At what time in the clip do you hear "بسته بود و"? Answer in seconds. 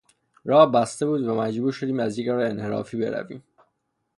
0.71-1.35